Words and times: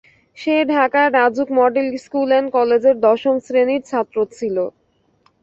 সে 0.37 0.55
ঢাকার 0.71 1.07
Rajuk 1.15 1.49
model 1.59 1.87
school 1.97 2.29
and 2.31 2.49
কলেজের 2.55 2.95
দশম 3.05 3.35
শ্রেণির 3.45 3.81
ছাত্র 3.89 4.17
ছিল। 4.31 4.57